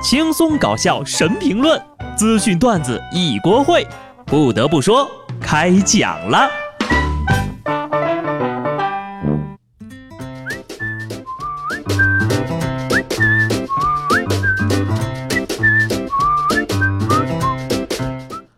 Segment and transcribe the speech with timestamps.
[0.00, 1.80] 轻松搞笑神评论，
[2.16, 3.84] 资讯段子一锅烩。
[4.24, 5.10] 不得不说，
[5.40, 6.48] 开讲了。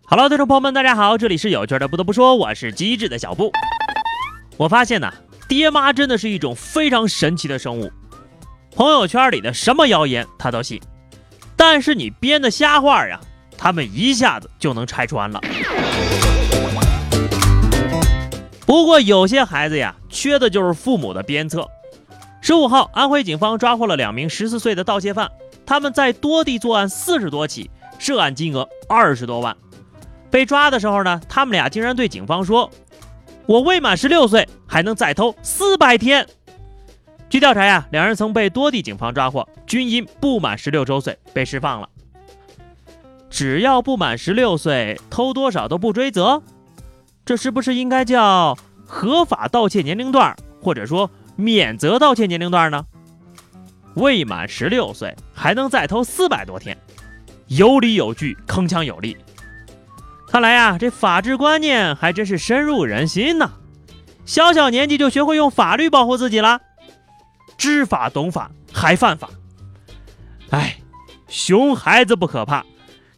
[0.07, 1.89] Hello，听众朋友们，大家好，这里是有趣的。
[1.89, 3.51] 不得不说，我是机智的小布。
[4.59, 5.11] 我发现呢，
[5.49, 7.91] 爹妈真的是一种非常神奇的生物。
[8.77, 10.81] 朋友圈里的什么谣言他都信，
[11.63, 13.21] 但是你编的瞎话呀，
[13.59, 15.39] 他们一下子就能拆穿了。
[18.65, 21.69] 不过有些孩子呀，缺的就是父母的鞭策。
[22.41, 25.31] 十五号，安徽警方抓获了两名十四岁的盗窃犯，
[25.67, 29.55] 他们在多地作案四十多起，涉案金额二十多万。
[30.31, 32.71] 被抓的时候呢，他们俩竟然对警方说
[33.45, 36.27] ：“我未满十六岁，还能再偷四百天。”
[37.31, 41.89] 据调查呀，两人曾被多地警方抓获，均因不满十六周岁被释放了。
[43.31, 46.43] 只要不满十六岁，偷多少都不追责，
[47.25, 52.85] 这是不是应该叫合法盗窃年龄段，或者说免责盗窃年龄段呢？
[53.95, 56.77] 未满十六岁还能再偷四百多天，
[57.47, 59.17] 有理有据，铿锵有力。
[60.27, 63.53] 看来呀，这法治观念还真是深入人心呐！
[64.25, 66.61] 小小年纪就学会用法律保护自己了，
[67.61, 69.29] 知法懂法还犯法。
[70.49, 70.79] 哎，
[71.29, 72.65] 熊孩子不可怕，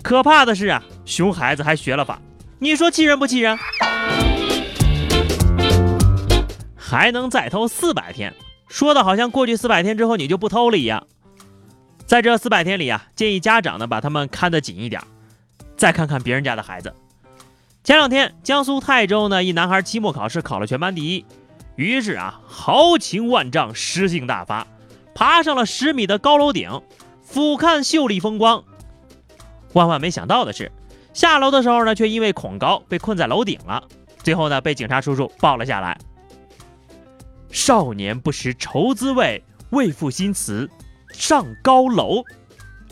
[0.03, 2.21] 可怕的是啊，熊孩子还学了法，
[2.59, 3.57] 你说气人不气人？
[6.77, 8.34] 还能再偷四百天，
[8.67, 11.06] 说的好像过去四百天之后你就不偷了一样。
[12.05, 15.01] 在这四百天里啊，建议家长呢把他们看得紧一点。
[15.77, 16.93] 再看看别人家的孩子。
[17.84, 21.25] 前两天，江苏泰州呢，一男孩期末考试考了全班第一，
[21.83, 24.66] 于是啊，豪情万丈，诗兴大发，
[25.14, 26.83] 爬上了十米的高楼顶，
[27.22, 28.64] 俯瞰秀丽风光。
[29.72, 30.70] 万万没想到的是，
[31.12, 33.83] 下楼的时候呢，却因为恐高被困在楼顶了，
[34.22, 35.98] 最后呢，被警察叔叔抱了下来。
[37.50, 40.71] 少年不识愁滋味，为赋新词
[41.12, 42.22] 上高楼。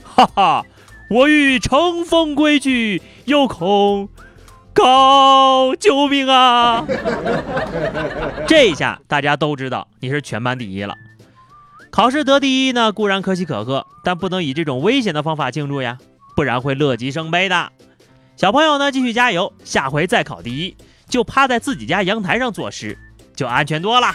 [0.03, 0.67] 哈哈。
[1.11, 4.09] 我欲乘风归去，又恐
[4.73, 6.87] 高，救命啊！
[8.47, 10.95] 这一下大家都知道你是全班第一了。
[11.91, 15.99] 考试得第一呢，固然可喜可贺，但不能以这种危险的方法庆祝呀，
[16.37, 17.73] 不然会乐极生悲的。
[18.37, 20.77] 小朋友呢，继续加油，下回再考第一，
[21.09, 22.97] 就趴在自己家阳台上作诗，
[23.35, 24.09] 就安全多了。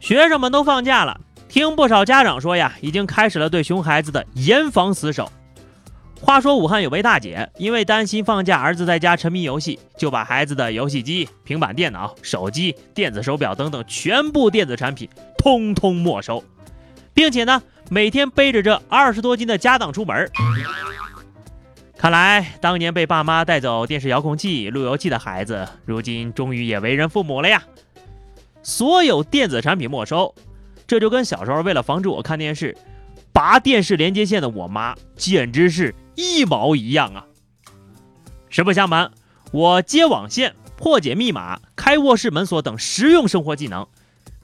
[0.00, 1.18] 学生们都放假了。
[1.48, 5.30] 听不少家长说呀，已经开始了对熊孩子的严防死守。
[6.20, 16.42] 话说武汉有位大姐，因为担心放假儿子在家沉迷游戏，就把孩子的游戏机、平板电脑、手机、电子手表等等全部电子产品通通没收，
[17.12, 20.30] 并且呢，每天背着这二十多斤的家当出门。
[21.96, 27.62] 看来当年被爸妈带走电视遥控器、路由器的孩子，如今终于也为人父母了呀。
[28.62, 30.34] 所有电子产品没收。
[30.86, 32.76] 这就跟小时候为了防止我看电视，
[33.32, 37.26] 拔电视连接线的我妈简直是一毛一样啊！
[38.48, 39.10] 实不相瞒，
[39.52, 43.86] 我接网线、破解密码、开卧室门锁等实用生活技能，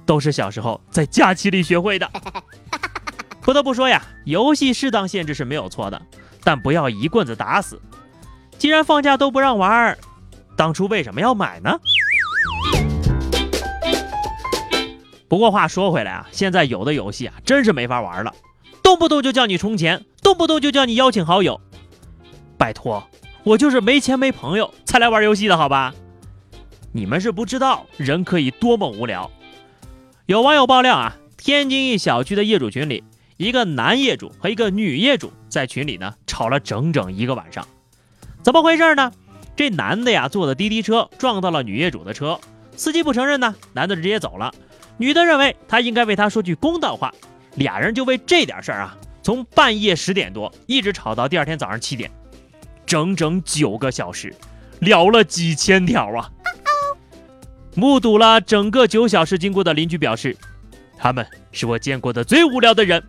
[0.05, 2.11] 都是小时候在假期里学会的。
[3.43, 6.01] 不得不说呀，游戏适当限制是没有错的，
[6.45, 7.81] 但不要一棍子打死。
[8.59, 9.97] 既然放假都不让玩，
[10.57, 11.81] 当初为什么要买呢？
[15.27, 18.35] 不过话说回来啊，现在有的游戏啊，真是没法玩了，
[18.83, 21.61] 动不动就叫你充钱，动不动就叫你邀请好友。
[22.57, 23.03] 拜托，
[23.43, 25.95] 我就是没钱没朋友才来玩游戏的好吧？
[26.93, 29.31] 你们是不知道人可以多么无聊。
[30.27, 33.03] 有网友爆料啊，天津一小区的业主群里，
[33.37, 37.67] 一个男业主和一个女业主在群里呢吵了整整一个晚上。
[38.43, 39.13] 怎么回事呢？
[39.57, 42.41] 这男的呀坐的滴滴车撞到了女业主的车，
[42.77, 44.55] 司机不承认呢，男的直接走了。
[44.97, 47.13] 女的认为他应该为他说句公道话，
[47.57, 52.11] 俩人就为这点事儿啊，从半夜十点多一直吵到第二天早上七点，
[52.87, 54.35] 整整九个小时，
[54.81, 56.31] 聊了几千条啊！
[57.75, 60.37] 目睹了整个九小时经过的邻居表示，
[60.99, 63.03] 他们是我见过的最无聊的人。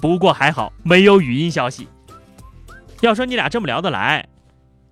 [0.00, 1.88] 不过还好没有语音消息。
[3.00, 4.26] 要说你俩这么聊得来，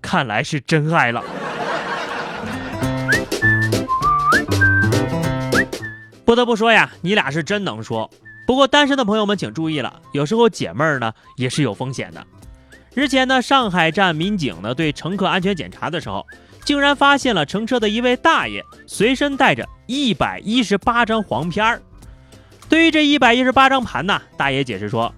[0.02, 1.22] 看来是真爱了。
[6.24, 8.10] 不得不说呀，你俩是真能说。
[8.46, 12.24] 不过单身的朋友们请注意了，有时候解闷儿呢也是有风险的。
[12.94, 16.26] 日前呢，上海站民警呢对乘客安全检查的时候，
[16.64, 21.82] 竟然发现了乘车的一位大爷随身带着一百一十八张黄片儿。
[22.68, 25.12] 对于这一百一十八张盘呢，大爷解释说，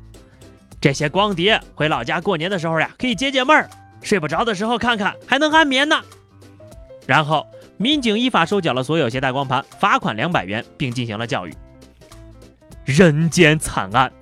[0.81, 3.69] 这些光碟回老家过年的时候呀，可以解解闷儿，
[4.03, 6.01] 睡不着的时候看看还能安眠呢。
[7.07, 7.47] 然后
[7.77, 11.55] 民警依法收缴了所有携带光盘，罚款两百元，并进行了教育。
[12.87, 14.13] 人间惨案，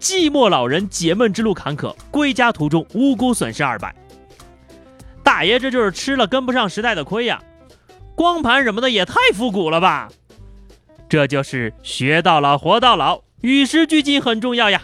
[0.00, 3.94] 寂寞老人解闷之路坎坷，归家途中无辜损失二百。
[5.22, 7.40] 大爷这就是吃了跟不上时代的亏呀，
[8.16, 10.10] 光盘什么的也太复古了吧。
[11.08, 14.82] 这就是学到老活到老，与时俱进很重要呀。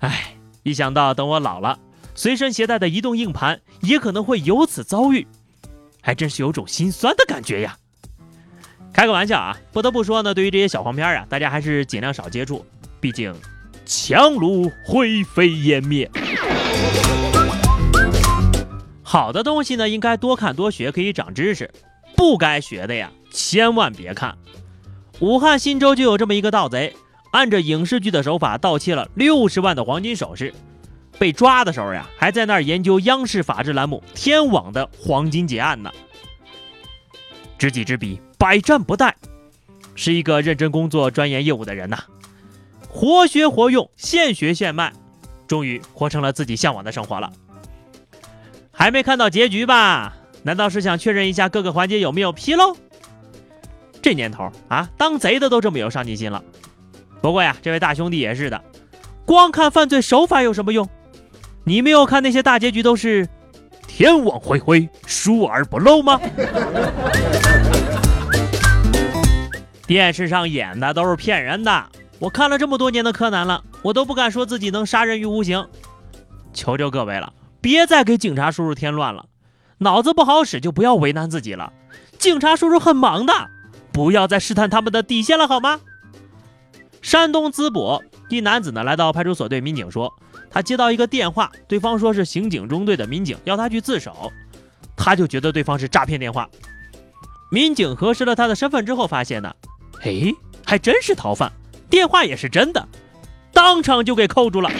[0.00, 0.34] 哎，
[0.64, 1.78] 一想到等我老了，
[2.16, 5.28] 随身携带的移动硬盘也可能会有此遭遇，
[6.02, 7.76] 还真是有种心酸的感觉呀。
[8.98, 12.66] 开个玩笑啊，不得不说呢，对于这些小黄片啊，大家还是尽量少接触，
[12.98, 13.32] 毕竟
[13.86, 16.10] 强弩灰飞烟灭。
[19.04, 21.66] 好的东西呢，应该多看多学，可以长知识；
[22.16, 24.36] 不该学的呀，千万别看。
[25.20, 26.92] 武汉新洲就有这么一个盗贼，
[27.30, 30.52] 按着影视剧的手法盗窃了六十万的黄金首饰，
[31.20, 35.88] 被抓的时候呀，还在那儿研究央视法制栏目《天网》的黄金劫案呢。
[37.56, 39.12] 知己知彼，百战不殆，
[39.96, 41.98] 是一个认真工作、钻研业务的人呐。
[42.88, 44.92] 活学活用，现学现卖，
[45.48, 47.32] 终于活成了自己向往的生活了。
[48.70, 50.14] 还没看到结局吧？
[50.44, 52.76] 难道是想确认一下各个环节有没有纰漏？
[54.00, 56.42] 这年头啊，当贼的都这么有上进心了。
[57.20, 58.62] 不过呀，这位大兄弟也是的，
[59.26, 60.88] 光看犯罪手法有什么用？
[61.64, 63.28] 你没有看那些大结局都是
[63.88, 66.20] 天网恢恢，疏而不漏吗？
[69.88, 71.86] 电视上演的都是骗人的。
[72.18, 75.66] 我看了这么多年的柯南了，我都不敢说自己能杀人于无形。
[76.52, 77.32] 求求各位了，
[77.62, 79.24] 别再给警察叔叔添乱了。
[79.78, 81.72] 脑子不好使就不要为难自己了。
[82.18, 83.32] 警察叔叔很忙的。
[83.90, 85.80] 不要再试探他们的底线了，好吗？
[87.00, 90.12] 山东淄博一男子呢来到派出所对民警说，
[90.50, 94.30] 他接到一个电话，对方说是刑警中队的民警，要他去自首，
[94.94, 96.46] 他就觉得对方是诈骗电话。
[97.50, 99.54] 民警核实了他的身份之后，发现呢，
[100.02, 100.32] 哎，
[100.64, 101.52] 还真是逃犯，
[101.90, 102.86] 电话也是真的，
[103.52, 104.70] 当场就给扣住了。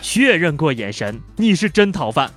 [0.00, 2.30] 确认过眼神，你是真逃犯，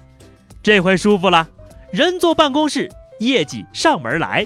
[0.61, 1.47] 这回舒服了，
[1.91, 2.89] 人坐办公室。
[3.19, 4.43] 业绩上门来。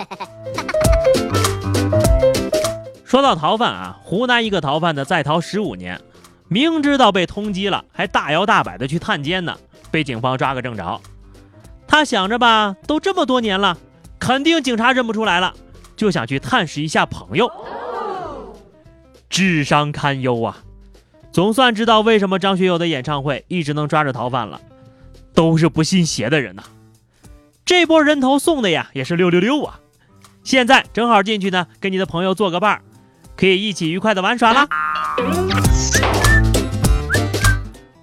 [3.04, 6.00] 说到逃犯啊，湖南一个逃犯呢在逃十五年，
[6.48, 9.58] 明知道被通缉了，还大摇大摆的去探监呢，
[9.90, 11.02] 被警方抓个正着。
[11.88, 13.76] 他想着吧，都这么多年了，
[14.20, 15.56] 肯定警察认不出来了，
[16.00, 17.52] 就想去探视一下朋友。
[19.30, 20.64] 智商堪忧啊！
[21.30, 24.62] 总算知道为什么张学友的演唱会一直能抓着逃犯了，
[25.34, 26.64] 都是不信邪的人呐。
[27.66, 29.82] 这波人头送的呀，也是六六六啊！
[30.42, 32.82] 现在正好进去呢，跟你的朋友做个伴儿，
[33.36, 34.70] 可以一起愉快的玩耍啦。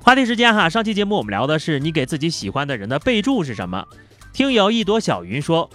[0.02, 3.86] 话题时间哈，上期节目我们聊的是你给自己喜欢的人的备注是什么？
[4.34, 5.70] 听友一朵小云说，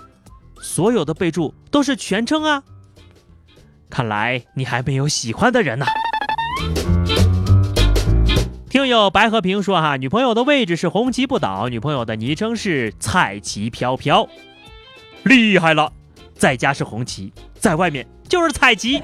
[0.61, 2.63] 所有的备注都是全称啊。
[3.89, 5.85] 看来你还没有喜欢的人呢。
[8.69, 14.29] 听友白和平说哈，女朋友的位置是红旗不倒，女朋友的昵称是彩旗飘飘，
[15.23, 15.91] 厉害了，
[16.35, 19.03] 在家是红旗，在外面就是彩旗。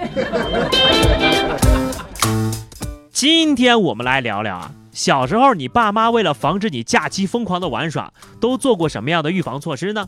[3.11, 10.07] 今天我们来聊聊啊，小时候你爸妈为了防止你假期疯狂的玩耍，都做过什么样的预防措施呢？